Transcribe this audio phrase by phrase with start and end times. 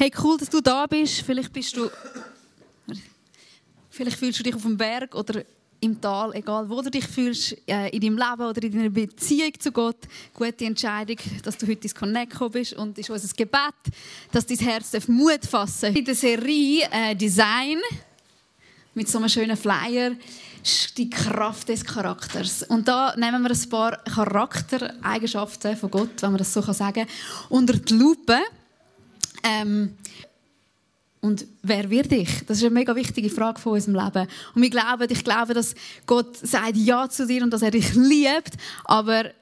[0.00, 1.22] Hey, cool, dass du da bist.
[1.22, 1.90] Vielleicht bist du.
[3.90, 5.42] Vielleicht fühlst du dich auf dem Berg oder
[5.80, 9.50] im Tal, egal wo du dich fühlst, äh, in deinem Leben oder in deiner Beziehung
[9.58, 9.96] zu Gott.
[10.32, 12.74] Gute Entscheidung, dass du heute ins Connect gekommen bist.
[12.74, 13.74] Und ist unser Gebet,
[14.30, 15.96] dass dein Herz Mut fassen darf.
[15.96, 17.78] In der Serie äh, Design
[18.94, 20.12] mit so einem schönen Flyer
[20.96, 22.62] die Kraft des Charakters.
[22.62, 27.08] Und da nehmen wir ein paar Charaktereigenschaften von Gott, wenn man das so sagen kann,
[27.48, 28.38] unter die Lupe.
[29.42, 29.94] Ähm,
[31.20, 32.28] und wer wird ich?
[32.46, 34.28] Das ist eine mega wichtige Frage von unserem Leben.
[34.54, 35.74] Und wir glauben, ich glaube, dass
[36.06, 38.52] Gott sagt Ja zu dir und dass er dich liebt,
[38.84, 39.32] aber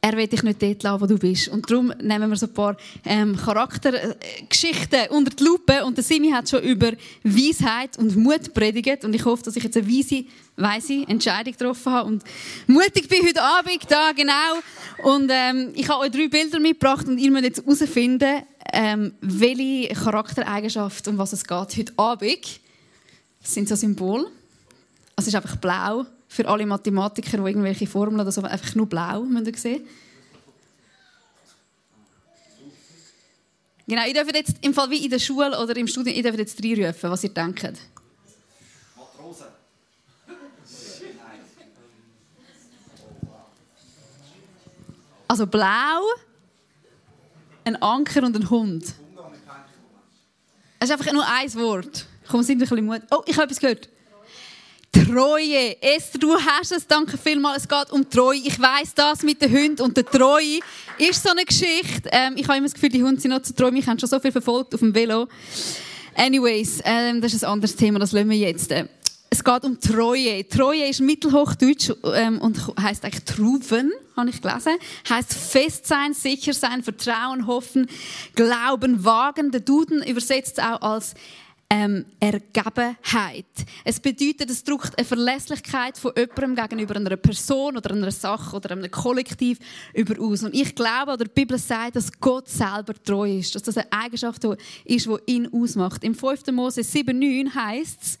[0.00, 1.48] er will dich nicht dort lassen, wo du bist.
[1.48, 5.84] Und darum nehmen wir so ein paar ähm, Charaktergeschichten unter die Lupe.
[5.84, 6.92] Und der Simi hat schon über
[7.24, 9.04] Weisheit und Mut predigt.
[9.04, 10.24] Und ich hoffe, dass ich jetzt eine weise,
[10.56, 12.08] weise Entscheidung getroffen habe.
[12.08, 12.22] Und
[12.68, 14.60] mutig bin heute Abend da, genau.
[15.02, 18.42] Und ähm, ich habe euch drei Bilder mitgebracht und ihr müsst jetzt herausfinden,
[18.76, 22.60] ähm, welche Charaktereigenschaft, um was es geht heute Abend.
[23.42, 24.24] Sind so Symbole.
[25.16, 28.86] Also es ist einfach blau für alle Mathematiker, die irgendwelche Formeln oder so, einfach nur
[28.86, 29.86] blau, müsst ihr sehen.
[33.88, 36.38] Genau, ihr dürft jetzt im Fall wie in der Schule oder im Studium, ihr dürft
[36.38, 37.72] jetzt reinrufen, was ihr denkt.
[38.96, 39.46] Matrose.
[45.28, 46.02] Also blau,
[47.66, 48.84] ein Anker und ein Hund.
[50.78, 52.06] Es ist einfach nur ein Wort.
[52.28, 53.02] Komm, sind ein bisschen Mut.
[53.10, 53.88] Oh, ich habe etwas gehört.
[54.92, 55.82] Treue.
[55.82, 56.86] Esther, du hast es.
[56.86, 57.64] Danke vielmals.
[57.64, 58.38] Es geht um Treue.
[58.38, 60.60] Ich weiß das mit den Hunden und der Treue
[60.98, 62.08] ist so eine Geschichte.
[62.12, 63.70] Ähm, ich habe immer das Gefühl, die Hunde sind noch zu treu.
[63.74, 65.28] Ich habe schon so viel verfolgt auf dem Velo.
[66.14, 67.98] Anyways, ähm, das ist ein anderes Thema.
[67.98, 68.72] Das lassen wir jetzt.
[69.28, 70.48] Es geht um Treue.
[70.48, 74.76] Treue ist Mittelhochdeutsch ähm, und heißt eigentlich Truven, habe ich gelesen.
[75.08, 77.88] Heißt fest sein, sicher sein, Vertrauen, hoffen,
[78.34, 79.50] Glauben, wagen.
[79.50, 81.14] Der Duden übersetzt auch als
[81.68, 83.46] ähm, Ergebenheit.
[83.84, 88.70] Es bedeutet, es drückt eine Verlässlichkeit von jemandem gegenüber einer Person oder einer Sache oder
[88.70, 89.58] einem Kollektiv
[89.92, 90.44] über aus.
[90.44, 93.92] Und ich glaube, oder die Bibel sagt, dass Gott selber treu ist, dass das eine
[93.92, 94.44] Eigenschaft
[94.84, 96.04] ist, die ihn ausmacht.
[96.04, 96.46] Im 5.
[96.52, 98.18] Mose 7,9 heißt es,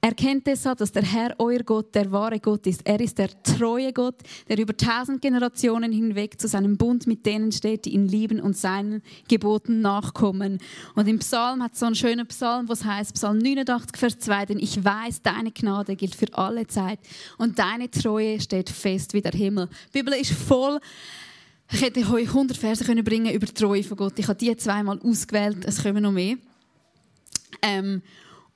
[0.00, 2.82] Erkennt deshalb, dass der Herr, euer Gott, der wahre Gott ist.
[2.86, 4.14] Er ist der treue Gott,
[4.48, 8.56] der über tausend Generationen hinweg zu seinem Bund mit denen steht, die ihn lieben und
[8.56, 10.58] seinen Geboten nachkommen.
[10.94, 14.46] Und im Psalm hat es so einen schönen Psalm, was heißt Psalm 89, Vers 2,
[14.46, 17.00] denn ich weiß, deine Gnade gilt für alle Zeit
[17.36, 19.68] und deine Treue steht fest wie der Himmel.
[19.92, 20.78] Die Bibel ist voll
[21.70, 24.18] ich hätte euch 100 Verse können bringen über die Treue von Gott.
[24.18, 26.36] Ich habe die zweimal ausgewählt, es kommen noch mehr.
[27.60, 28.00] Ähm,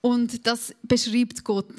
[0.02, 1.72] und das beschreibt Gott.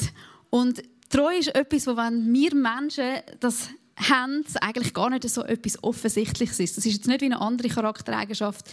[0.49, 5.83] Und Treue ist etwas, wo wenn wir Menschen das haben, eigentlich gar nicht so etwas
[5.83, 6.77] Offensichtliches ist.
[6.77, 8.65] Das ist jetzt nicht wie eine andere Charaktereigenschaft.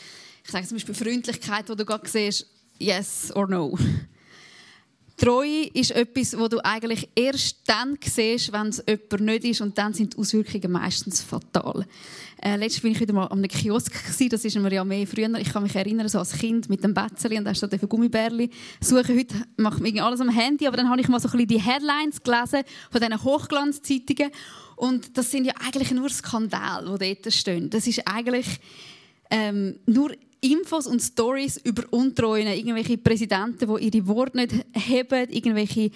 [0.42, 2.46] Ich sage zum Beispiel Freundlichkeit, wo du gerade siehst,
[2.78, 3.76] yes or no.
[5.20, 9.76] Treue ist etwas, wo du eigentlich erst dann siehst, wenn es jemand nicht ist und
[9.76, 11.84] dann sind die Auswirkungen meistens fatal.
[12.42, 15.06] Äh, letztes bin ich wieder mal an einem Kiosk gewesen, das ist mir ja mehr
[15.06, 15.28] früher.
[15.34, 18.48] Ich kann mich erinnern, so als Kind mit dem Betzeli und da hast du Gummibärli
[18.80, 19.19] suchen.
[19.19, 21.60] Heute mache ich alles am Handy, aber dann habe ich mal so ein bisschen die
[21.60, 24.30] Headlines gelesen von diesen Hochglanzzeitungen
[24.76, 27.69] und das sind ja eigentlich nur Skandale, die dort stehen.
[27.69, 28.47] Das ist eigentlich
[29.30, 35.90] ähm, nur Infos und Stories über Untreuen, irgendwelche Präsidenten, die ihre Worte nicht heben, irgendwelche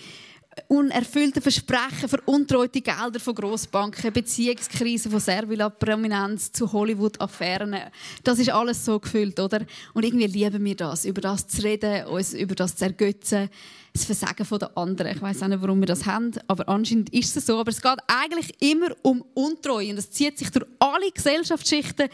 [0.69, 7.77] unerfüllte Versprechen, veruntreute Gelder von Grossbanken, Beziehungskrisen von Servila-Prominenz zu Hollywood-Affären.
[8.23, 9.65] Das ist alles so gefüllt, oder?
[9.95, 13.49] Und irgendwie lieben wir das, über das zu reden, uns über das zu ergötzen,
[13.93, 15.17] das Versagen der anderen.
[15.17, 17.59] Ich weiß auch nicht, warum wir das haben, aber anscheinend ist es so.
[17.59, 22.09] Aber es geht eigentlich immer um Untreue und es zieht sich durch alle Gesellschaftsschichten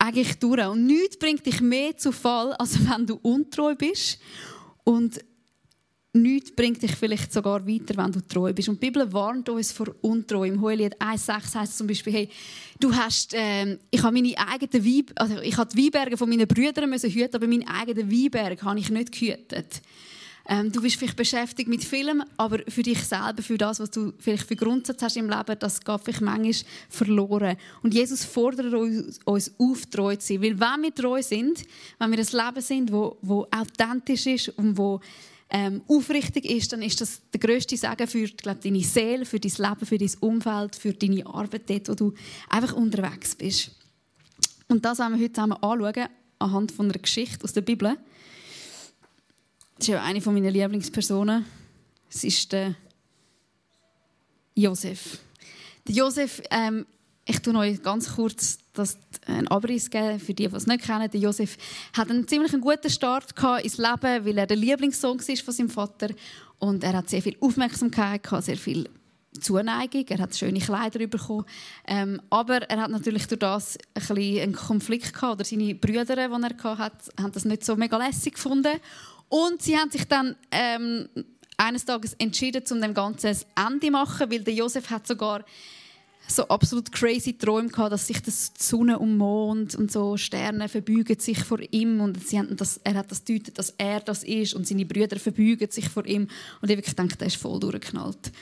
[0.00, 0.66] eigentlich durch.
[0.66, 4.18] Und nichts bringt dich mehr zu Fall, als wenn du untreu bist.
[4.84, 5.20] Und
[6.12, 8.68] nichts bringt dich vielleicht sogar weiter, wenn du treu bist.
[8.68, 10.48] Und die Bibel warnt uns vor Untreue.
[10.48, 12.28] Im Hohelied 1,6 heißt es zum Beispiel, hey,
[12.80, 16.48] du hast, äh, ich habe meine eigenen Weib, also ich habe die Weinberge von meinen
[16.48, 19.82] Brüdern hüten, aber meinen eigenen Weinberg habe ich nicht gehütet.
[20.52, 24.12] Ähm, du bist vielleicht beschäftigt mit Filmen, aber für dich selber, für das, was du
[24.18, 26.54] vielleicht für Grundsatz hast im Leben, das geht vielleicht manchmal
[26.88, 27.56] verloren.
[27.84, 30.42] Und Jesus fordert uns, uns auf, treu zu sein.
[30.42, 31.62] Weil wenn wir treu sind,
[32.00, 35.00] wenn wir ein Leben sind, wo, wo authentisch ist und wo
[35.50, 39.52] ähm, aufrichtig ist, dann ist das der grösste Segen für glaub, deine Seele, für dein
[39.56, 42.14] Leben, für dein Umfeld, für deine Arbeit dort, wo du
[42.48, 43.70] einfach unterwegs bist.
[44.66, 46.08] Und das wollen wir heute zusammen anschauen,
[46.40, 47.96] anhand von einer Geschichte aus der Bibel.
[49.80, 51.46] Das ist ja eine meiner Lieblingspersonen.
[52.10, 52.74] Es ist der
[54.54, 55.16] Josef.
[55.88, 56.84] Der Josef, ähm,
[57.24, 61.10] ich tue euch ganz kurz das, einen Abriss geben, für die, die es nicht kennen.
[61.10, 61.56] Der Josef
[61.96, 63.32] hat einen ziemlich guten Start
[63.62, 66.10] ins Leben, weil er der Lieblingssohn war von seinem Vater.
[66.58, 68.86] Und er hat sehr viel Aufmerksamkeit, sehr viel
[69.40, 70.04] Zuneigung.
[70.08, 71.46] Er hat schöne Kleider bekommen.
[71.86, 75.36] Ähm, aber er hat natürlich durch das ein einen Konflikt gehabt.
[75.36, 76.30] Oder seine Brüder, die er
[76.76, 78.78] hatte, haben das nicht so mega lässig gefunden.
[79.30, 81.08] Und sie haben sich dann ähm,
[81.56, 85.44] eines Tages entschieden, um dem Ganzen ein Ende zu machen, weil der Josef hat sogar
[86.26, 91.18] so absolut crazy Träume gehabt, dass sich das Sonne und Mond und so Sterne verbeugen
[91.18, 94.54] sich vor ihm und sie haben das, er hat das deutet, dass er das ist
[94.54, 96.28] und seine Brüder verbeugen sich vor ihm
[96.60, 98.32] und ich wirklich gedacht, der ist voll durchgeknallt.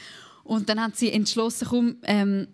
[0.44, 2.49] Und dann haben sie entschlossen, komm, ähm,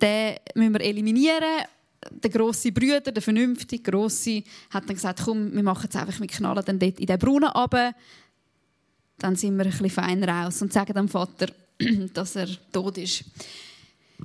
[0.00, 1.64] den müssen wir eliminieren.
[2.10, 6.26] Der grosse Brüder, der vernünftige grosse, hat dann gesagt, komm, wir machen es einfach, wir
[6.26, 7.94] knallen dann dort in den Brunnen runter.
[9.18, 11.46] Dann sind wir ein bisschen feiner raus und sagen dem Vater,
[12.14, 13.24] dass er tot ist.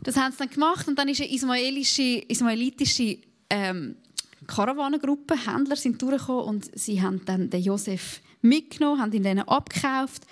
[0.03, 3.17] Das haben sie dann gemacht und dann ist eine ismaelische, ismaelitische
[3.49, 3.95] ähm,
[4.47, 10.23] Karawanengruppe, Händler sind durchgekommen und sie haben dann den Josef mitgenommen, haben ihn dann abgekauft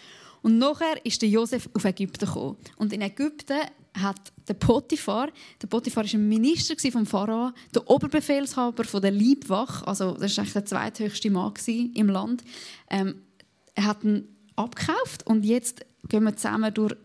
[0.41, 2.57] und nachher ist der Josef auf Ägypten gekommen.
[2.77, 3.59] Und in Ägypten
[4.01, 5.29] hat der Potiphar,
[5.61, 10.45] der Potiphar war ein Minister vom Pharao, der Oberbefehlshaber von der Liebwache, also das war
[10.45, 12.43] der zweithöchste Mann im Land.
[12.89, 13.21] Ähm,
[13.75, 16.97] er hat ihn abgekauft und jetzt gehen wir zusammen durch ein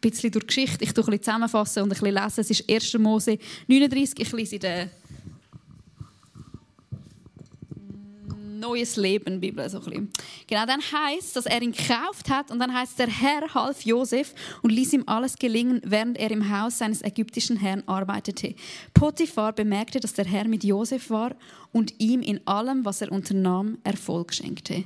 [0.00, 0.84] bisschen durch die Geschichte.
[0.84, 2.40] Ich tue ein bisschen zusammenfassen und ein bisschen lesen.
[2.40, 2.98] Es ist 1.
[2.98, 4.20] Mose 39.
[4.20, 4.90] Ich lese den
[8.60, 10.10] neues Leben Bibel so ein
[10.46, 14.34] Genau, dann heißt, dass er ihn gekauft hat und dann heißt der Herr half Josef
[14.62, 18.54] und ließ ihm alles gelingen, während er im Haus seines ägyptischen Herrn arbeitete.
[18.94, 21.34] Potiphar bemerkte, dass der Herr mit Josef war
[21.72, 24.84] und ihm in allem, was er unternahm, Erfolg schenkte.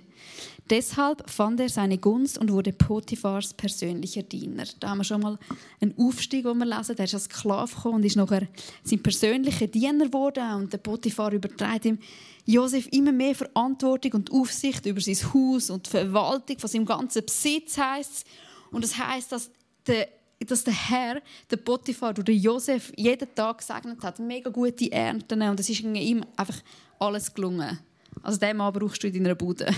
[0.70, 4.64] Deshalb fand er seine Gunst und wurde Potiphars persönlicher Diener.
[4.80, 5.38] Da haben wir schon mal
[5.78, 6.96] einen Aufstieg, den wir lesen.
[6.96, 8.48] Er ist als Sklave gekommen und ist nachher
[8.82, 10.54] sein persönlicher Diener geworden.
[10.54, 11.98] Und der Potiphar überträgt ihm
[12.46, 17.24] Josef immer mehr Verantwortung und Aufsicht über sein Haus und die Verwaltung von seinem ganzen
[17.26, 18.26] Besitz heißt.
[18.70, 19.50] Und das heißt, dass
[19.86, 20.08] der
[20.46, 25.58] dass der Herr, der Potiphar den Josef jeden Tag gesegnet hat, mega gute Ernten und
[25.58, 26.60] es ist ihm einfach
[26.98, 27.78] alles gelungen.
[28.22, 29.72] Also dem Mann brauchst du in deiner Bude.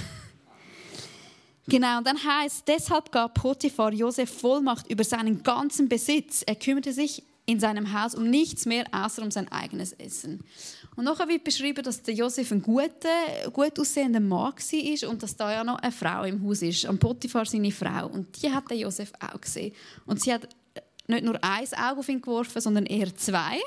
[1.68, 6.42] Genau, und dann heißt, deshalb gab Potiphar Josef Vollmacht über seinen ganzen Besitz.
[6.46, 10.44] Er kümmerte sich in seinem Haus um nichts mehr, außer um sein eigenes Essen.
[10.96, 15.36] Und nachher wird beschrieben, dass der Josef ein guter, gut aussehender Mann war und dass
[15.36, 18.08] da ja noch eine Frau im Haus ist, am Potiphar seine Frau.
[18.08, 19.72] Und die hat der Josef auch gesehen.
[20.06, 20.48] Und sie hat
[21.06, 23.60] nicht nur ein Auge auf ihn geworfen, sondern eher zwei.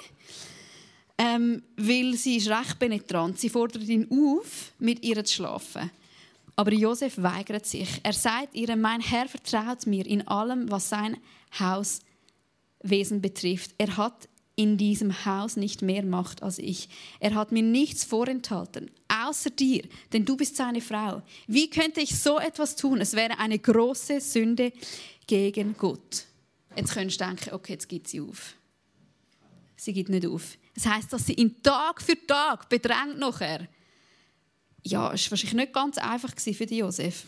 [1.18, 3.40] Ähm, weil sie ist recht penetrant.
[3.40, 5.92] Sie fordert ihn auf, mit ihr zu schlafen.
[6.60, 8.02] Aber Josef weigert sich.
[8.04, 11.16] Er sagt ihr, mein Herr vertraut mir in allem, was sein
[11.58, 13.76] Hauswesen betrifft.
[13.78, 14.28] Er hat
[14.58, 16.90] in diesem Haus nicht mehr Macht als ich.
[17.22, 21.22] Er hat mir nichts vorenthalten, außer dir, denn du bist seine Frau.
[21.48, 23.00] Wie könnte ich so etwas tun?
[23.00, 24.74] Es wäre eine große Sünde
[25.28, 26.26] gegen Gott.
[26.76, 28.54] Jetzt könntest du denken, okay, jetzt gibt sie auf.
[29.78, 30.58] Sie gibt nicht auf.
[30.76, 33.66] Das heißt, dass sie ihn Tag für Tag bedrängt nachher
[34.92, 37.26] ja, es war wahrscheinlich nicht ganz einfach für Josef.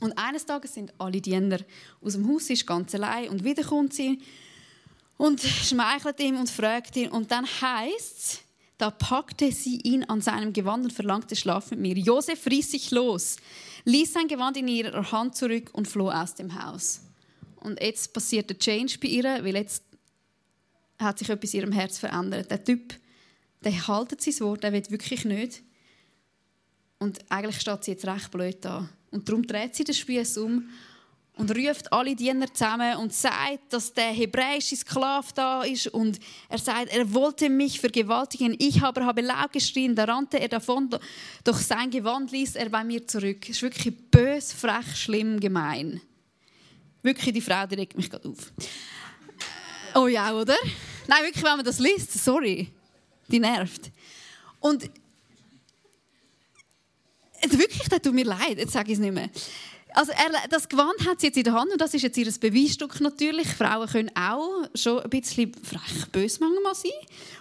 [0.00, 1.58] Und eines Tages sind alle Diener
[2.00, 4.18] aus dem Haus, ist ganz allein und wieder kommt sie
[5.16, 8.40] und schmeichelt ihm und fragt ihn und dann heißt es,
[8.78, 11.98] da packte sie ihn an seinem Gewand und verlangte Schlaf mit mir.
[11.98, 13.36] Josef riss sich los,
[13.84, 17.02] ließ sein Gewand in ihrer Hand zurück und floh aus dem Haus.
[17.56, 19.82] Und jetzt passiert der Change bei ihr, weil jetzt
[20.98, 22.50] hat sich etwas in ihrem Herz verändert.
[22.50, 22.94] Der Typ,
[23.62, 25.62] der haltet sein Wort, der will wirklich nicht.
[27.00, 28.88] Und eigentlich steht sie jetzt recht blöd da.
[29.10, 30.68] Und darum dreht sie den Spieß um
[31.36, 36.58] und ruft alle Diener zusammen und sagt, dass der hebräische Sklave da ist und er
[36.58, 38.54] sagt, er wollte mich vergewaltigen.
[38.58, 40.90] Ich aber habe laut geschrien, da rannte er davon,
[41.42, 43.48] doch sein Gewand ließ er bei mir zurück.
[43.48, 46.02] Es ist wirklich bös, frech, schlimm, gemein.
[47.02, 48.52] Wirklich, die Frau, die regt mich gerade auf.
[49.94, 50.56] Oh ja, oder?
[51.08, 52.68] Nein, wirklich, wenn man das liest, sorry,
[53.28, 53.90] die nervt.
[54.60, 54.90] Und
[57.42, 59.30] Wirklich, das tut mir leid, jetzt sage ich es nicht mehr.
[59.94, 62.30] Also er, das Gewand hat sie jetzt in der Hand und das ist jetzt ihr
[62.30, 63.48] Beweisstück natürlich.
[63.48, 66.92] Frauen können auch schon ein bisschen frech bös manchmal sein.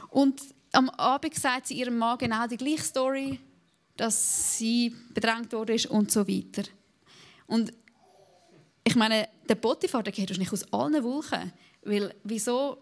[0.09, 0.41] Und
[0.71, 3.39] am Abend sagt sie ihrem Mann genau die gleiche Story,
[3.97, 6.63] dass sie bedrängt wurde und so weiter.
[7.45, 7.73] Und
[8.83, 11.51] ich meine, der Potiphar, der geht nicht aus allen Wolken.
[11.83, 12.77] Weil, wieso?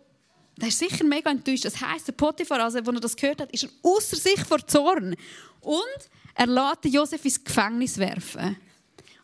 [0.57, 1.65] Der ist sicher mega enttäuscht.
[1.65, 5.15] Das heisst, der Potiphar, als er das gehört hat, ist er außer sich vor Zorn.
[5.61, 5.99] Und
[6.33, 8.57] er lässt Josef ins Gefängnis werfen.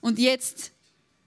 [0.01, 0.71] Und jetzt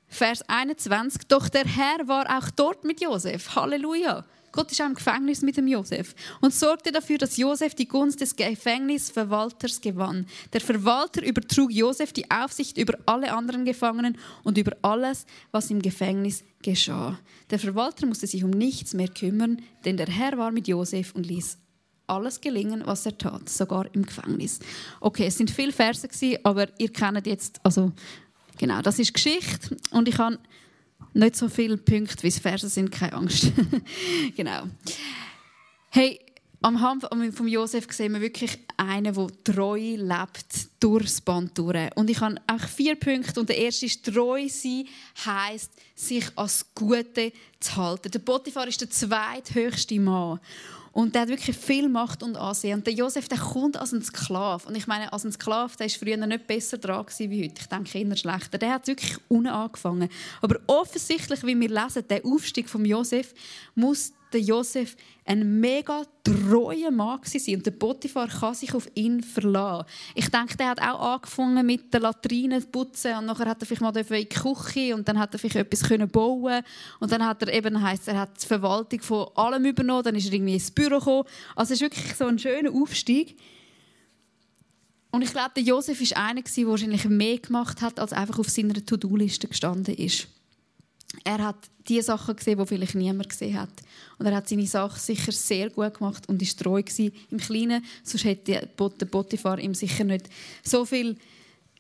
[0.09, 1.23] Vers 21.
[1.27, 3.55] Doch der Herr war auch dort mit Josef.
[3.55, 4.25] Halleluja.
[4.57, 8.23] Gott ist auch im Gefängnis mit dem Josef und sorgte dafür, dass Josef die Gunst
[8.23, 10.27] des Gefängnisverwalters gewann.
[10.55, 15.83] Der Verwalter übertrug Josef die Aufsicht über alle anderen Gefangenen und über alles, was im
[15.83, 17.19] Gefängnis geschah.
[17.51, 21.27] Der Verwalter musste sich um nichts mehr kümmern, denn der Herr war mit Josef und
[21.27, 21.59] ließ
[22.07, 24.61] alles gelingen, was er tat, sogar im Gefängnis.
[25.01, 26.09] Okay, es sind viele Verse
[26.45, 27.93] aber ihr kennt jetzt, also
[28.57, 30.39] genau, das ist Geschichte und ich habe
[31.15, 33.53] nicht so viele Punkte, wie es Verse sind, keine Angst.
[34.37, 34.65] genau.
[35.91, 36.21] Hey,
[36.63, 41.95] am Hand von Josef sehen wir wirklich einen, der treu lebt durchs Band durch.
[41.97, 43.41] Und ich habe auch vier Punkte.
[43.41, 44.89] Und der erste ist, treu sein
[45.25, 48.11] heisst, sich als Gute zu halten.
[48.11, 50.41] Der Potiphar ist der zweithöchste Mann.
[50.97, 52.79] Und der hat wirklich viel Macht und Ansehen.
[52.79, 54.67] Und der Josef, der kommt als ein Sklave.
[54.67, 57.61] Und ich meine, als ein Sklave, der war früher nicht besser dran wie heute.
[57.61, 58.57] Ich denke, eher schlechter.
[58.57, 60.09] Der hat wirklich unten angefangen.
[60.41, 63.35] Aber offensichtlich, wie wir lesen, der Aufstieg von Josef
[63.75, 69.23] muss der Josef ein mega treuer Mann sein und der Potiphar kann sich auf ihn
[69.23, 69.87] verlassen.
[70.15, 73.67] Ich denke, der hat auch angefangen mit der Latrine zu putzen und nachher hat er
[73.67, 76.63] vielleicht mal in die Küche und dann hat er vielleicht etwas bauen
[77.01, 80.27] und dann hat er eben heisst, er hat die Verwaltung von allem übernommen, dann ist
[80.27, 81.25] er irgendwie ins Büro gekommen.
[81.55, 83.37] Also es ist wirklich so ein schöner Aufstieg.
[85.11, 88.51] Und ich glaube, der Josef ist einer, der wahrscheinlich mehr gemacht hat, als einfach auf
[88.51, 90.29] seiner To-Do-Liste gestanden ist.
[91.25, 91.57] Er hat
[91.89, 93.71] die Sachen gesehen, die vielleicht niemand gesehen hat.
[94.19, 97.85] Und er hat seine Sachen sicher sehr gut gemacht und ist treu gewesen im Kleinen.
[98.03, 98.67] Sonst hätte der
[99.07, 100.29] Potiphar ihm sicher nicht
[100.63, 101.17] so viel,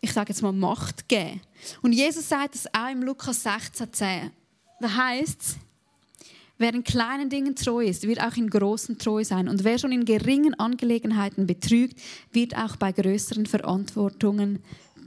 [0.00, 1.40] ich sage jetzt mal, Macht gegeben.
[1.82, 4.30] Und Jesus sagt es auch im Lukas 16,10.
[4.80, 5.56] Da heißt es,
[6.58, 9.48] Wer in kleinen Dingen treu ist, wird auch in großen treu sein.
[9.48, 12.00] Und wer schon in geringen Angelegenheiten betrügt,
[12.32, 14.60] wird auch bei größeren Verantwortungen,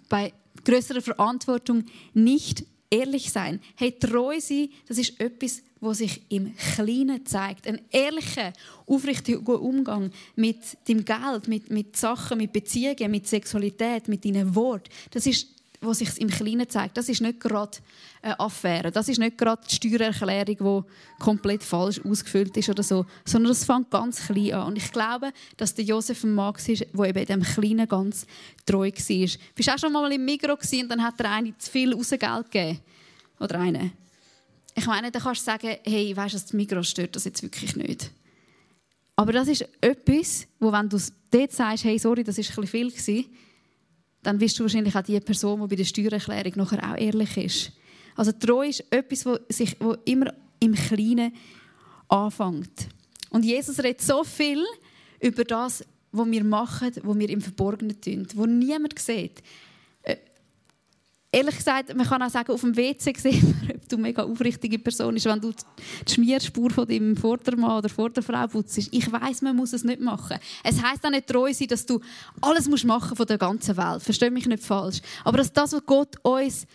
[0.10, 0.32] bei
[0.64, 3.60] größerer Verantwortung nicht ehrlich sein.
[3.76, 7.68] Hey, treu sein, das ist etwas, was sich im Kleinen zeigt.
[7.68, 8.54] Ein ehrlicher,
[8.86, 14.90] aufrichtiger Umgang mit dem Geld, mit, mit Sachen, mit Beziehungen, mit Sexualität, mit deinen Worten.
[15.12, 17.78] Das ist wo sich im Kleinen zeigt, das ist nicht gerade
[18.22, 23.06] eine Affäre, das ist nicht gerade die Steuererklärung, die komplett falsch ausgefüllt ist oder so,
[23.24, 24.68] sondern das fängt ganz klein an.
[24.68, 28.26] Und ich glaube, dass der Josef ein Mann war, der eben in dem Kleinen ganz
[28.66, 29.28] treu war.
[29.56, 32.80] Du auch schon mal im Migro und dann hat er eine zu viel Rausgeld gegeben?
[33.40, 33.92] Oder eine?
[34.76, 37.76] Ich meine, dann kannst du sagen, hey, weißt du, das Migro stört das jetzt wirklich
[37.76, 38.12] nicht.
[39.16, 40.98] Aber das ist etwas, wo wenn du
[41.32, 43.26] dort sagst, hey, sorry, das war ein bisschen viel
[44.24, 47.72] dann wirst du wahrscheinlich auch die Person, die bei der Steuererklärung nachher auch ehrlich ist.
[48.16, 51.34] Also Treu ist etwas, wo sich wo immer im Kleinen
[52.10, 52.90] anfängt.
[53.30, 54.64] Und Jesus redet so viel
[55.22, 59.42] über das, was wir machen, was wir im Verborgenen tun, wo niemand sieht.
[61.32, 64.24] Ehrlich gesagt, man kann auch sagen, auf dem WC sehen wir, ob du eine mega
[64.24, 68.80] aufrichtige Person bist, wenn du die Schmierspur von deinem Vordermann oder Vorderfrau putzt.
[68.92, 70.38] Ich weiß, man muss es nicht machen.
[70.64, 72.00] Es heißt auch nicht treu sein, dass du
[72.42, 74.02] alles machen musst von der ganzen Welt.
[74.02, 75.02] Versteh mich nicht falsch.
[75.24, 76.66] Aber dass das, was Gott uns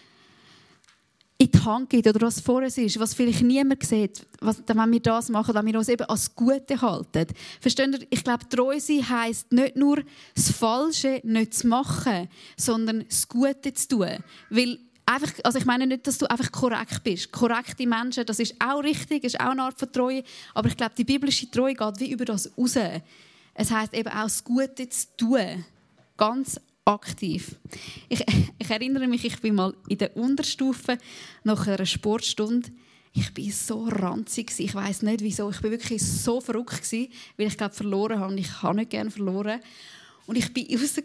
[1.62, 5.28] Hand gibt oder was vor uns ist, was vielleicht niemand sieht, was, wenn wir das
[5.28, 7.26] machen, wenn wir uns eben als Gute halten.
[7.60, 8.06] Versteht ihr?
[8.10, 10.02] Ich glaube, treu sein heisst nicht nur
[10.34, 14.18] das Falsche nicht zu machen, sondern das Gute zu tun.
[14.50, 17.32] Weil einfach, also ich meine nicht, dass du einfach korrekt bist.
[17.32, 20.24] Korrekte Menschen, das ist auch richtig, ist auch eine Art von Treue.
[20.54, 22.76] Aber ich glaube, die biblische Treue geht wie über das raus.
[23.54, 25.64] Es heisst eben auch das Gute zu tun.
[26.16, 27.56] Ganz aktiv.
[28.08, 28.24] Ich,
[28.58, 30.98] ich, erinnere mich, ich bin mal in der Unterstufe
[31.42, 32.70] nach einer Sportstunde.
[33.16, 35.48] Ich bin so ranzig Ich weiß nicht wieso.
[35.50, 38.34] Ich bin wirklich so verrückt gewesen, weil ich glaube verloren habe.
[38.38, 39.60] Ich habe nicht gerne verloren.
[40.26, 40.96] Und ich bin raus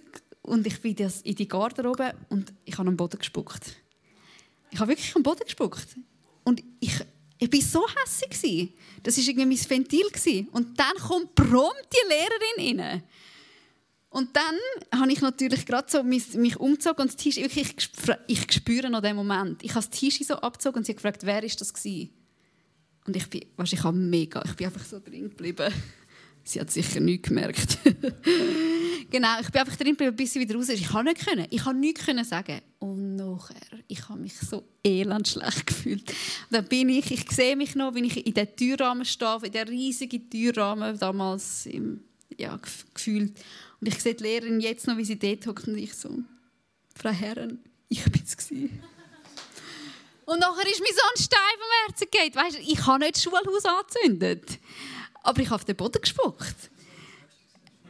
[0.42, 3.76] und ich bin in die Garderobe und ich habe am Boden gespuckt.
[4.72, 5.88] Ich habe wirklich am Boden gespuckt.
[6.44, 6.94] Und ich,
[7.38, 12.80] ich bin so hässlich Das war irgendwie mein Ventil Und dann kommt prompt die Lehrerin
[12.80, 13.04] rein.
[14.10, 17.76] Und dann habe ich natürlich gerade so mich, mich umgezogen und das Tisch, wirklich,
[18.28, 19.64] ich, ich spüre noch den Moment.
[19.64, 22.10] Ich habe das Tisch so abgezogen und sie hat gefragt, wer ist das gewesen?
[23.06, 25.74] Und ich bin, weißt, ich habe mega, ich bin einfach so drin geblieben.
[26.44, 27.78] Sie hat sicher nichts gemerkt.
[29.12, 30.80] genau, ich bin einfach drin geblieben, bis sie wieder raus ist.
[30.80, 31.46] Ich kann nicht können.
[31.52, 32.62] Ich kann nichts können sagen.
[32.80, 33.56] Und nachher,
[33.88, 36.10] ich habe mich so elend schlecht gefühlt.
[36.10, 39.52] Und dann bin ich, ich sehe mich noch, wenn ich in der Türrahmen stehe, in
[39.52, 42.02] der riesigen Türrahmen damals im,
[42.36, 42.58] ja,
[42.94, 43.34] gefühlt.
[43.82, 46.10] Und ich sehe die Lehrerin jetzt noch, wie sie dort hockt und ich so,
[46.96, 48.52] Frau Herren, ich bin es
[50.26, 52.36] Und nachher ist mir so ein Stein vom Herzen gegangen.
[52.36, 54.60] Weißt du, ich habe nicht das Schulhaus angezündet,
[55.24, 56.70] aber ich habe auf den Boden gespuckt.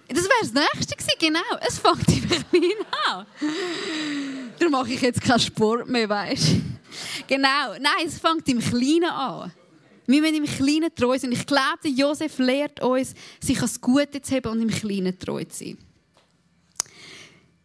[0.07, 1.39] Das wäre das Nächste gewesen, genau.
[1.67, 3.25] Es fängt im Kleinen an.
[4.57, 6.61] Darum mache ich jetzt keinen Sport mehr, weißt du.
[7.27, 7.73] Genau.
[7.79, 9.51] Nein, es fängt im Kleinen an.
[10.09, 11.31] Wir müssen im Kleinen treu sein.
[11.33, 15.65] Ich glaube, Josef lehrt uns, sich ans Gute zu haben und im Kleinen treu zu
[15.65, 15.77] sein.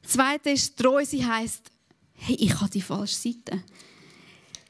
[0.02, 1.70] Das Zweite ist, treu sein heisst,
[2.12, 3.64] hey, ich habe die falsche Seite.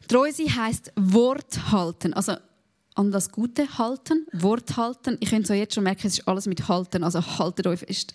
[0.07, 2.15] Treu sein heisst Wort halten.
[2.15, 2.37] Also
[2.95, 5.17] an das Gute halten, Wort halten.
[5.19, 8.15] Ich könnte so jetzt schon merken, es ist alles mit halten, also haltet euch fest.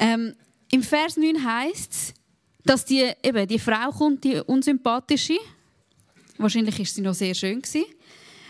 [0.00, 0.34] Ähm,
[0.70, 2.14] Im Vers 9 heißt es,
[2.64, 5.36] dass die, eben, die Frau kommt, die unsympathische.
[6.38, 7.84] Wahrscheinlich ist sie noch sehr schön gewesen.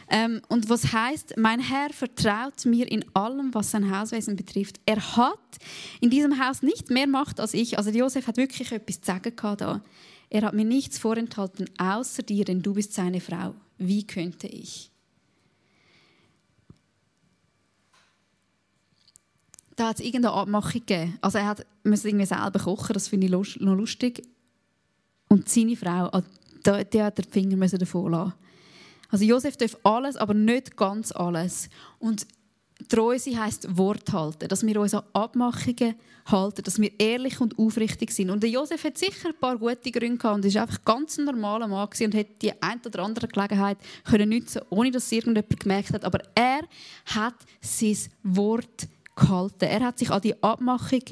[0.09, 4.81] Ähm, und was heißt, mein Herr vertraut mir in allem, was sein Hauswesen betrifft.
[4.87, 5.59] Er hat
[6.01, 7.79] in diesem Haus nicht mehr Macht als ich.
[7.79, 9.83] Also Josef hat wirklich etwas zu sagen da.
[10.31, 13.55] Er hat mir nichts vorenthalten, außer dir, denn du bist seine Frau.
[13.79, 14.91] Wie könnte ich?
[19.77, 21.19] Da hat es irgendeine Abmachung gegeben.
[21.21, 24.23] Also er hat, musste irgendwie selber kochen, das finde ich noch lustig.
[25.29, 26.23] Und seine Frau, ah,
[26.85, 28.35] die hat den Finger davon lassen.
[29.15, 31.69] Also Josef darf alles, aber nicht ganz alles.
[32.01, 32.27] Und
[32.89, 35.95] treu sein heisst Wort halten, dass wir uns an Abmachungen
[36.27, 38.31] halten, dass wir ehrlich und aufrichtig sind.
[38.31, 41.27] Und der Josef hat sicher ein paar gute Gründe gehabt und ist einfach ganz ein
[41.27, 45.93] normaler Mann und hat die ein oder andere Gelegenheit können nutzen, ohne dass irgendjemand gemerkt
[45.93, 46.05] hat.
[46.05, 46.63] Aber er
[47.05, 49.67] hat sein Wort gehalten.
[49.67, 51.05] Er hat sich an die Abmachung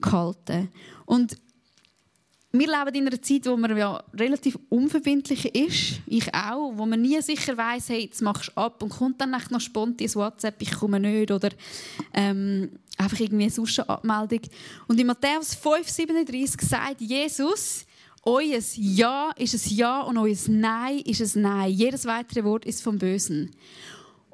[0.00, 0.70] gehalten.
[1.04, 1.36] Und
[2.56, 6.00] wir leben in einer Zeit, wo man ja relativ unverbindlich ist.
[6.06, 6.70] Ich auch.
[6.76, 10.14] Wo man nie sicher weiß, hey, jetzt machst du ab und kommt dann noch spontan
[10.14, 11.32] WhatsApp, ich komme nicht.
[11.32, 11.50] Oder
[12.12, 14.42] ähm, einfach irgendwie eine Abmeldung.
[14.86, 17.86] Und in Matthäus 5,37 sagt Jesus,
[18.22, 21.72] euer Ja ist ein Ja und euer Nein ist ein Nein.
[21.72, 23.50] Jedes weitere Wort ist vom Bösen.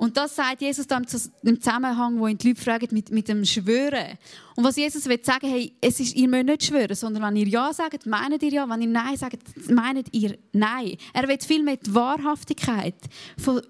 [0.01, 1.07] Und das sagt Jesus dann
[1.43, 4.17] im Zusammenhang, wo ihn die Leute fragen, mit, mit dem Schwören.
[4.57, 7.47] Und was Jesus will sagen, hey, es ist, ihr müsst nicht schwören, sondern wenn ihr
[7.47, 8.67] Ja sagt, meint ihr Ja.
[8.67, 10.97] Wenn ihr Nein sagt, meint ihr Nein.
[11.13, 12.95] Er will vielmehr die Wahrhaftigkeit
[13.37, 13.61] von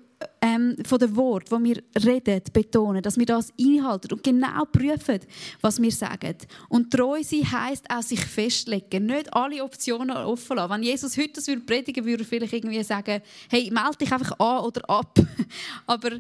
[0.41, 5.21] ähm, von dem Wort, wo wir reden, betonen, dass wir das einhalten und genau prüfen,
[5.61, 6.37] was wir sagen.
[6.69, 10.73] Und treu sein heisst auch sich festlegen, nicht alle Optionen offen lassen.
[10.73, 14.39] Wenn Jesus heute das würde predigen, würde er vielleicht irgendwie sagen, hey, melde dich einfach
[14.39, 15.19] an oder ab.
[15.87, 16.11] Aber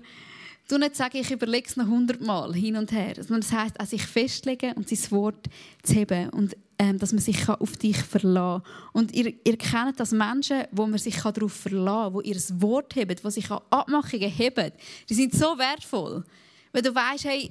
[0.68, 3.14] du nicht sagen, ich überlege es noch hundertmal hin und her.
[3.14, 5.46] Das heisst, auch sich festlegen und sein Wort
[5.82, 6.30] zu heben.
[6.30, 6.56] Und
[6.98, 8.90] dass man sich auf dich verlassen kann.
[8.92, 12.96] Und ihr, ihr kennt das Menschen, wo man sich darauf verlassen kann, die ihr Wort
[12.96, 14.72] haben, die sich an Abmachungen haben.
[15.08, 16.24] Die sind so wertvoll.
[16.72, 17.50] Weil du weißt, hey,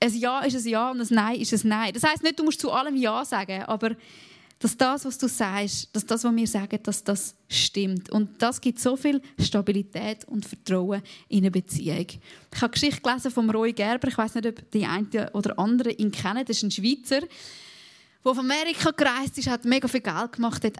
[0.00, 1.92] ein Ja ist ein Ja und ein Nein ist ein Nein.
[1.92, 3.96] Das heisst nicht, du musst zu allem Ja sagen, aber
[4.58, 8.10] dass das, was du sagst, dass das, was wir sagen, dass das stimmt.
[8.10, 12.06] Und das gibt so viel Stabilität und Vertrauen in eine Beziehung.
[12.06, 14.08] Ich habe Geschichte gelesen von Roy Gerber.
[14.08, 16.44] Ich weiß nicht, ob die einen oder anderen ihn kennen.
[16.46, 17.20] Das ist ein Schweizer
[18.24, 20.78] der auf Amerika gereist ist, hat mega viel Geld gemacht dort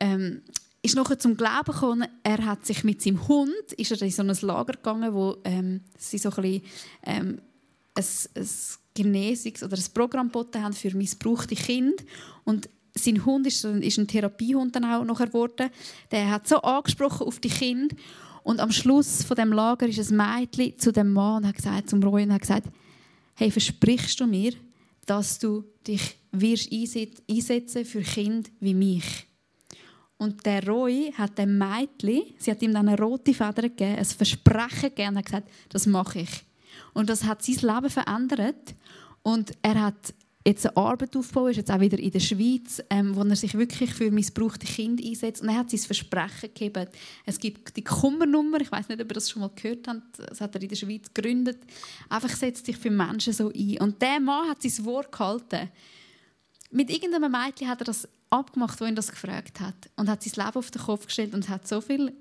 [0.00, 0.42] ähm,
[0.82, 2.08] ist nachher zum Glauben gekommen.
[2.22, 5.80] Er hat sich mit seinem Hund ist er in so ein Lager gegangen, wo ähm,
[5.96, 6.60] sie so ein
[7.04, 7.40] ähm,
[7.94, 8.04] ein,
[8.36, 8.48] ein
[8.96, 12.02] Genesungs- oder ein Programm geboten haben für missbrauchte Kinder.
[12.44, 15.70] Und sein Hund ist, ist ein Therapiehund dann auch nachher geworden.
[16.10, 17.96] Der hat so angesprochen auf die Kinder.
[18.42, 21.90] Und am Schluss von dem Lager ist ein Mädchen zu dem Mann und hat gesagt,
[21.90, 22.68] zum Roy und hat gesagt,
[23.36, 24.52] hey, versprichst du mir,
[25.04, 29.26] dass du dich wirst einsetzen für Kinder wie mich.
[30.16, 34.04] Und der Roy hat dem Mädchen, sie hat ihm dann eine rote Feder gegeben, ein
[34.04, 36.44] Versprechen gegeben und hat gesagt, das mache ich.
[36.92, 38.74] Und das hat sein Leben verändert.
[39.22, 40.14] Und er hat
[40.46, 43.54] jetzt eine Arbeit aufgebaut, ist jetzt auch wieder in der Schweiz, ähm, wo er sich
[43.54, 45.42] wirklich für missbrauchte Kinder einsetzt.
[45.42, 46.86] Und er hat sein Versprechen gegeben.
[47.24, 50.40] Es gibt die Kummernummer, ich weiß nicht, ob ihr das schon mal gehört habt, das
[50.40, 51.58] hat er in der Schweiz gegründet.
[52.10, 53.78] Einfach setzt sich für Menschen so ein.
[53.80, 55.70] Und der Mann hat sein Wort gehalten.
[56.70, 59.90] Mit irgendeinem Mädchen hat er das abgemacht, wo ihn das gefragt hat.
[59.96, 62.12] Und hat sein Leben auf den Kopf gestellt und hat so viel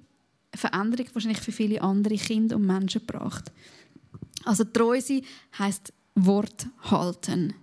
[0.56, 3.52] Veränderung wahrscheinlich für viele andere Kinder und Menschen gebracht.
[4.46, 5.24] Also treu sein
[5.58, 7.56] heisst Wort halten.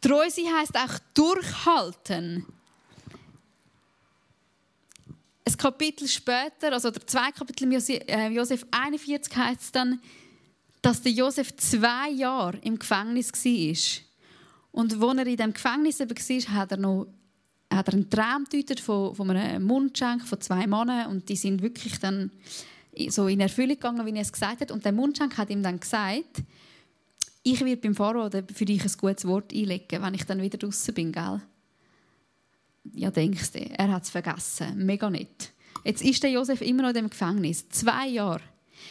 [0.00, 2.46] Treu sein heisst auch durchhalten.
[5.44, 10.00] Ein Kapitel später, also der zwei Kapitel äh, Josef 41 heißt es dann,
[10.82, 14.02] dass der Josef zwei Jahre im Gefängnis war.
[14.72, 17.06] Und als er in dem Gefängnis war, hat er noch
[17.72, 18.46] hat er einen Traum
[18.82, 22.32] von, von einem Mundschenk von zwei Männern und die sind wirklich dann
[23.08, 24.70] so in Erfüllung gegangen, wie er es gesagt hat.
[24.72, 26.42] Und der Mundschenk hat ihm dann gesagt,
[27.42, 30.94] ich werde beim Pharao für dich ein gutes Wort einlegen, wenn ich dann wieder draußen
[30.94, 31.40] bin, gell?
[32.94, 34.84] Ja, denkst du, er hat es vergessen.
[34.84, 35.52] Mega nicht.
[35.84, 37.68] Jetzt ist der Josef immer noch in dem Gefängnis.
[37.68, 38.42] Zwei Jahre.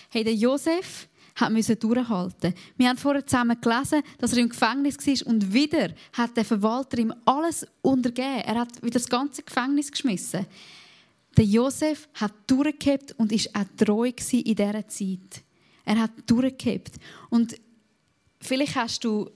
[0.10, 1.08] Hey, der Josef
[1.50, 2.54] müssen durchhalten.
[2.76, 6.98] Wir haben vorher zusammen gelesen, dass er im Gefängnis war und wieder hat der Verwalter
[6.98, 8.42] ihm alles untergeben.
[8.46, 10.46] Er hat wieder das ganze Gefängnis geschmissen.
[11.38, 15.44] Der Josef hat durchgehabt und ist auch treu in dieser Zeit.
[15.86, 16.96] Er hat durchgehabt.
[17.30, 17.56] Und
[18.40, 19.30] vielleicht hast du,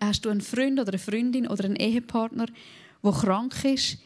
[0.00, 2.46] hast du einen Freund oder eine Freundin oder einen Ehepartner,
[3.02, 3.98] der krank ist.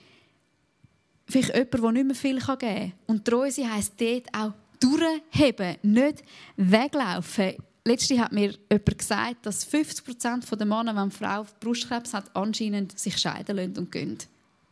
[1.27, 2.93] Vielleicht jemand, der nicht mehr viel geben kann.
[3.07, 6.23] Und treu sein heisst dort auch durchheben, nicht
[6.57, 7.55] weglaufen.
[7.85, 12.99] Letztens hat mir jemand gesagt, dass 50% der Männer, wenn eine Frau Brustkrebs hat, anscheinend
[12.99, 14.19] sich scheiden lassen und gehen.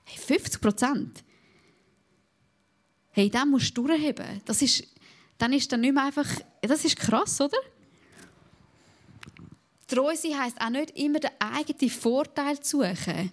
[0.05, 0.61] Hey, 50
[3.12, 4.40] Hey, dann musst du durchheben.
[4.44, 4.85] Das ist,
[5.38, 6.29] dann ist dann nicht mehr einfach...
[6.62, 7.59] Das ist krass, oder?
[9.90, 13.33] Treu sein heisst auch nicht immer den eigenen Vorteil zu suchen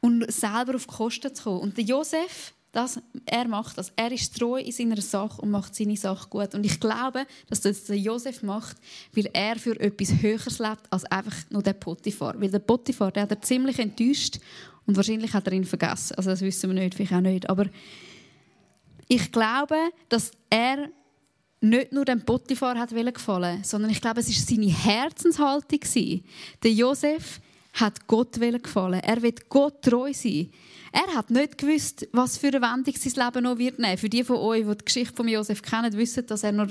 [0.00, 1.60] und selber auf die Kosten zu kommen.
[1.60, 3.92] Und der Josef, das, er macht das.
[3.94, 6.54] Er ist treu in seiner Sache und macht seine Sache gut.
[6.54, 8.76] Und ich glaube, dass das der Josef macht,
[9.14, 12.40] weil er für etwas Höheres lebt als einfach nur der Potiphar.
[12.40, 14.40] Weil der Potiphar, der hat er ziemlich enttäuscht
[14.86, 16.16] und wahrscheinlich hat er ihn vergessen.
[16.16, 17.48] Also das wissen wir nicht, vielleicht auch nicht.
[17.48, 17.66] Aber
[19.06, 19.76] ich glaube,
[20.08, 20.88] dass er
[21.62, 25.80] nicht nur dem Potiphar hat gefallen, sondern ich glaube, es ist seine Herzenshaltung
[26.62, 27.40] Der Josef
[27.74, 29.00] hat Gott gefallen.
[29.00, 30.50] Er wird Gott treu sein.
[30.92, 33.96] Er hat nicht gewusst, was für eine Wendung sein Leben noch wird nehmen.
[33.96, 36.68] Für die von euch, die die Geschichte von Josef kennen, wissen, dass er noch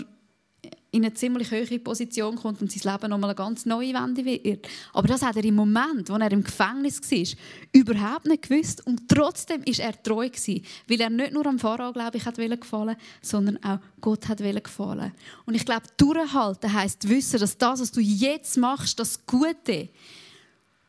[0.94, 4.26] in eine ziemlich hohe Position kommt und sein Leben noch mal eine ganz neue Wende
[4.26, 4.68] wird.
[4.92, 7.38] Aber das hat er im Moment, wo er im Gefängnis war,
[7.72, 8.86] überhaupt nicht gewusst.
[8.86, 12.36] Und trotzdem ist er treu gewesen, weil er nicht nur am Pharao, glaube ich, hat
[12.36, 15.14] gefallen, sondern auch Gott hat gefallen.
[15.46, 19.88] Und ich glaube, durchhalten heisst wissen, dass das, was du jetzt machst, das Gute,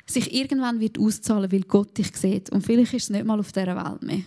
[0.04, 2.50] sich irgendwann wird auszahlen, weil Gott dich sieht.
[2.50, 4.22] Und vielleicht ist es nicht mal auf dieser Welt mehr.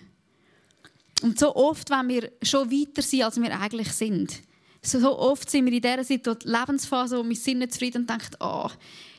[1.21, 4.41] Und so oft, wenn wir schon weiter sind, als wir eigentlich sind,
[4.85, 8.35] so oft sind wir in dieser Situation, Lebensphase, wo wir sind nicht zufrieden und denken,
[8.39, 8.69] oh,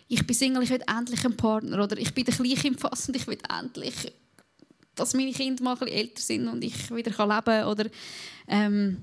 [0.08, 1.82] ich bin Single, ich will endlich einen Partner.
[1.82, 3.94] Oder ich bin der Kleinkind fast und ich will endlich,
[4.94, 7.66] dass meine Kinder mal ein bisschen älter sind und ich wieder leben kann.
[7.66, 7.86] Oder
[8.46, 8.98] ähm,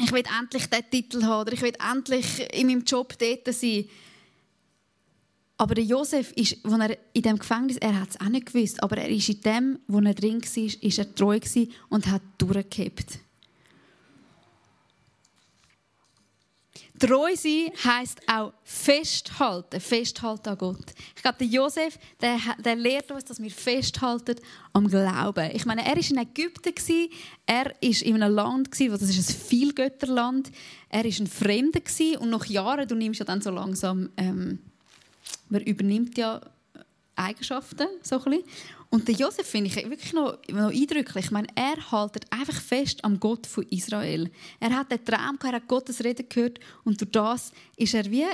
[0.00, 1.42] ich will endlich diesen Titel haben.
[1.42, 3.84] Oder ich will endlich in meinem Job dort sein.
[5.58, 8.96] Aber Josef, ist, wo er in dem Gefängnis, er hat es auch nicht gewusst, aber
[8.96, 11.38] er ist in dem, wo er drin war, ist er treu
[11.90, 13.18] und hat durchgehabt.
[17.00, 20.92] Treu sein heisst auch festhalten, festhalten an Gott.
[21.16, 24.36] Ich glaube, der Josef, der, der lehrt uns, dass wir festhalten
[24.72, 25.50] am Glauben.
[25.52, 26.74] Ich meine, er war in Ägypten,
[27.46, 30.52] er war in einem Land, das ist ein Vielgötterland,
[30.90, 31.80] er war ein Fremder
[32.20, 34.10] und nach Jahren, du nimmst ja dann so langsam...
[34.16, 34.60] Ähm,
[35.48, 36.40] man übernimmt ja
[37.20, 38.40] Eigenschaften, so ein.
[38.90, 41.26] Und der Josef finde ich wirklich noch, noch eindrücklich.
[41.26, 44.30] Ich meine, er hält einfach fest am Gott von Israel.
[44.58, 48.10] Er hat den Traum gehört, er hat Gottes Reden gehört und durch das ist er
[48.10, 48.26] wie,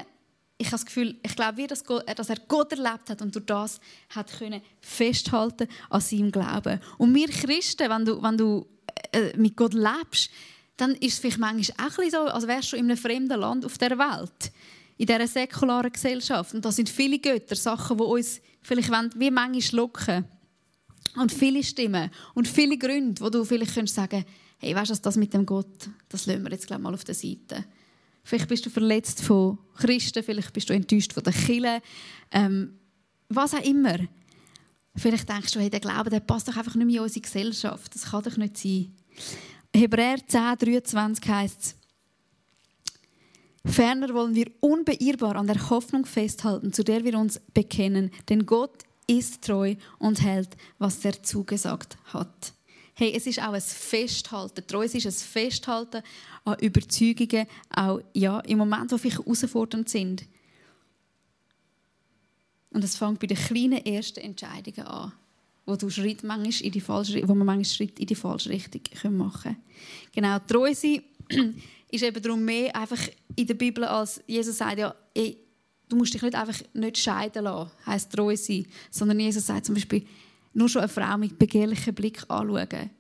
[0.59, 3.35] ich habe das Gefühl, ich glaube wie, dass, Gott, dass er Gott erlebt hat und
[3.35, 3.81] durch das
[4.15, 6.81] hat können festhalten an seinem Glauben.
[6.97, 8.67] Und wir Christen, wenn du, wenn du
[9.13, 10.31] äh, mit Gott lebst,
[10.79, 13.77] dann ist es vielleicht manchmal auch so, als wärst du in einem fremden Land auf
[13.79, 14.53] der Welt
[14.97, 16.55] in dieser säkularen Gesellschaft.
[16.55, 20.25] Und da sind viele Götter, Sachen, die uns vielleicht wollen, wie manchmal locken.
[21.17, 24.25] Und viele Stimmen und viele Gründe, wo du vielleicht könntest sagen
[24.59, 27.15] hey, weißt du, das mit dem Gott, das lassen wir jetzt gleich mal auf der
[27.15, 27.65] Seite.
[28.25, 31.81] Vielleicht bist du verletzt von Christen, vielleicht bist du enttäuscht von den Kirchen,
[32.33, 32.79] ähm,
[33.29, 33.99] was auch immer.
[34.97, 37.95] Vielleicht denkst du, hey, der Glaube der passt doch einfach nicht mehr in unsere Gesellschaft.
[37.95, 38.95] Das kann doch nicht sein.
[39.75, 41.77] Hebräer 10, 23 heißt es,
[43.67, 48.85] Ferner wollen wir unbeirrbar an der Hoffnung festhalten, zu der wir uns bekennen, denn Gott
[49.07, 52.53] ist treu und hält, was er zugesagt hat.
[52.95, 54.67] Hey, es ist auch ein Festhalten.
[54.67, 56.03] Treu ist ein Festhalten
[56.45, 60.25] an Überzeugungen, auch ja, im Moment, wo vielleicht herausfordernd sind.
[62.71, 65.13] Und es fängt bei den kleinen ersten Entscheidungen an,
[65.67, 68.83] wo, du Schritt manchmal in die falsche, wo man manchmal Schritt in die falsche Richtung
[69.17, 69.63] machen können.
[70.13, 71.03] Genau, treu sein
[71.91, 73.01] ist eben darum mehr einfach
[73.35, 75.39] in der Bibel, als Jesus sagt, ja, ey,
[75.89, 79.75] du musst dich nicht einfach nicht scheiden lassen, heisst treu sein, sondern Jesus sagt zum
[79.75, 80.07] Beispiel,
[80.53, 82.91] nur schon eine Frau mit begehrlichem Blick anschauen.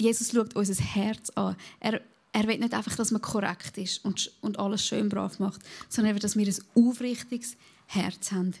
[0.00, 1.56] Jesus schaut unser Herz an.
[1.80, 2.00] Er,
[2.32, 6.18] er will nicht einfach, dass man korrekt ist und, und alles schön brav macht, sondern
[6.18, 8.54] dass wir ein aufrichtiges Herz haben.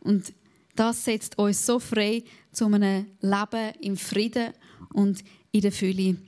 [0.00, 0.32] Und
[0.76, 4.52] das setzt uns so frei zu einem Leben im Frieden
[4.92, 5.94] und in der Fülle.
[5.94, 6.18] Die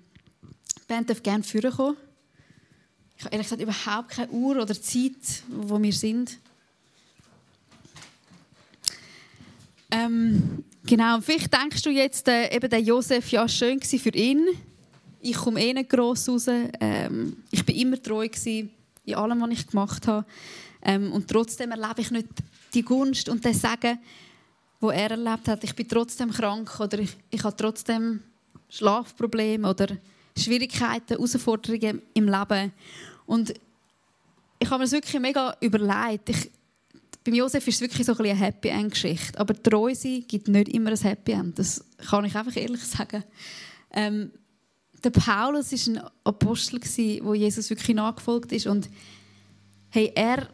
[0.88, 1.96] Band darf gerne vorkommen.
[3.22, 6.38] Ich habe ehrlich gesagt überhaupt keine Uhr oder Zeit, wo wir sind.
[9.92, 14.44] Ähm, genau, vielleicht denkst du jetzt, äh, eben der Josef, ja, schön war für ihn.
[15.20, 16.48] Ich komme eh nicht gross raus.
[16.48, 20.26] Ähm, ich war immer treu in allem, was ich gemacht habe.
[20.82, 22.26] Ähm, und trotzdem erlebe ich nicht
[22.74, 24.00] die Gunst und das Sagen,
[24.80, 25.62] wo er erlebt hat.
[25.62, 28.20] Ich bin trotzdem krank oder ich, ich habe trotzdem
[28.68, 29.86] Schlafprobleme oder
[30.36, 32.72] Schwierigkeiten, Herausforderungen im Leben.
[33.26, 33.54] Und
[34.58, 36.28] ich habe mir das wirklich mega überlegt.
[36.28, 36.50] Ich,
[37.24, 40.48] beim Josef ist es wirklich so ein eine Happy End Geschichte, aber treu sein gibt
[40.48, 41.58] nicht immer ein Happy End.
[41.58, 43.24] Das kann ich einfach ehrlich sagen.
[43.92, 44.30] Ähm,
[45.02, 46.80] der Paulus ist ein Apostel
[47.24, 48.88] wo Jesus wirklich nachgefolgt ist und
[49.90, 50.48] hey, er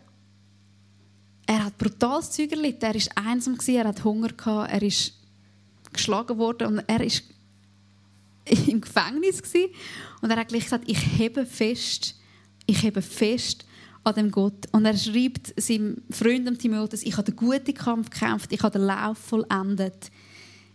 [1.47, 2.85] er hat brutales Zeug erlitten.
[2.85, 4.31] Er war einsam, er hat Hunger,
[4.69, 5.15] er ist
[5.91, 7.25] geschlagen worden und er ist
[8.67, 9.43] im Gefängnis
[10.21, 12.18] und er hat gleich gesagt, ich hebe fest,
[12.69, 13.65] ich hebe fest
[14.05, 14.67] an dem Gott.
[14.73, 18.87] Und er schreibt seinem Freund Timotheus, ich habe den guten Kampf gekämpft, ich habe den
[18.87, 20.11] Lauf vollendet,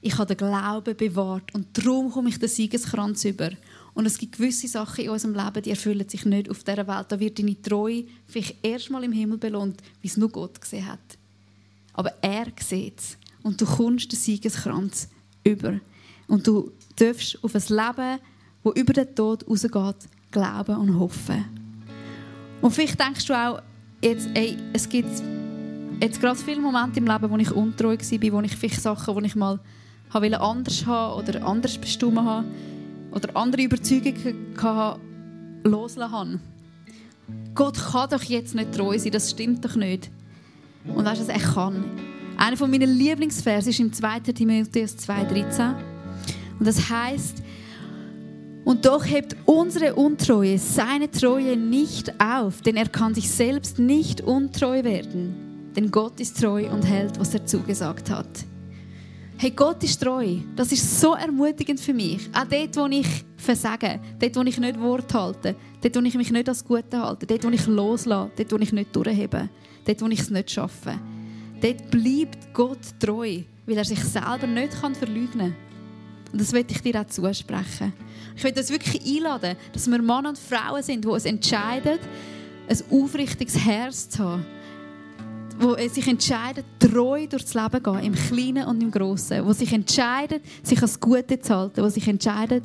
[0.02, 3.52] ich habe den Glauben bewahrt und darum komme ich den Siegeskranz über.
[3.94, 7.06] Und es gibt gewisse Sachen in unserem Leben, die erfüllen sich nicht auf dieser Welt.
[7.10, 10.88] Da wird deine Treue vielleicht erst mal im Himmel belohnt, wie es nur Gott gesehen
[10.88, 11.00] hat.
[11.94, 13.18] Aber er sieht es.
[13.44, 15.10] Und du kommst den Siegeskranz
[15.44, 15.80] über.
[16.28, 18.20] Und du darfst auf ein Leben,
[18.64, 21.63] das über den Tod rausgeht, glauben und hoffen.
[22.64, 23.62] Und vielleicht denkst du auch,
[24.02, 25.22] jetzt, ey, es gibt
[26.00, 29.26] jetzt gerade viele Momente im Leben, wo ich untreu war, wo ich vielleicht Sachen, die
[29.26, 29.60] ich mal
[30.14, 32.48] anders haben oder anders bestimmt habe
[33.12, 35.02] oder andere Überzeugungen hatte,
[35.66, 36.40] loslassen
[37.54, 40.10] Gott kann doch jetzt nicht treu sein, das stimmt doch nicht.
[40.86, 41.84] Und weißt du, er kann.
[42.38, 44.22] Einer meiner Lieblingsverse ist im 2.
[44.22, 45.76] Timotheus 2,13.
[46.60, 47.43] Und das heißt,
[48.66, 54.22] und doch hebt unsere Untreue seine Treue nicht auf, denn er kann sich selbst nicht
[54.22, 55.72] untreu werden.
[55.76, 58.28] Denn Gott ist treu und hält, was er zugesagt hat.
[59.38, 60.38] Hey, Gott ist treu.
[60.56, 62.30] Das ist so ermutigend für mich.
[62.34, 66.32] Auch dort, wo ich versage, dort, wo ich nicht Wort halte, dort, wo ich mich
[66.32, 69.50] nicht als Gute halte, dort, wo ich loslasse, dort, wo ich nicht durchhebe,
[69.86, 70.98] dort, wo ich es nicht schaffe.
[71.60, 75.73] Dort bleibt Gott treu, weil er sich selber nicht verleugnen kann.
[76.34, 77.94] Und das möchte ich dir auch zusprechen.
[78.36, 82.00] Ich möchte uns wirklich einladen, dass wir Mann und Frauen sind, die uns entscheiden,
[82.68, 84.46] ein aufrichtiges Herz zu haben
[85.62, 89.46] die sich entscheiden, treu durchs Leben zu gehen, im Kleinen und im Grossen.
[89.48, 91.84] Die sich entscheiden, sich als Gute zu halten.
[91.84, 92.62] Die sich entscheiden,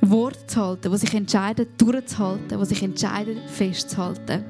[0.00, 0.92] Wort zu halten.
[0.92, 2.58] Die sich entscheiden, durchzuhalten.
[2.58, 4.44] Die sich entscheiden, festzuhalten.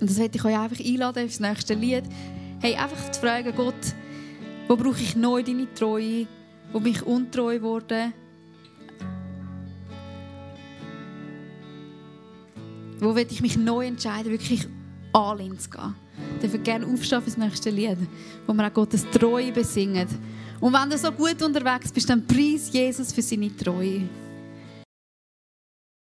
[0.00, 2.04] Und das möchte ich euch einfach einladen auf das nächste Lied.
[2.60, 3.74] Hey, einfach zu fragen, Gott,
[4.68, 6.26] wo brauche ich neu deine Treue?
[6.76, 8.12] Wo bin ich untreu geworden?
[13.00, 14.68] Wo will ich mich neu entscheiden, wirklich
[15.10, 15.94] all in zu gehen.
[16.42, 17.96] Ich würde gerne aufstehen für das nächste Lied,
[18.46, 20.06] wo wir auch Gottes Treue besingen.
[20.60, 24.02] Und wenn du so gut unterwegs bist, dann preis Jesus für seine Treue.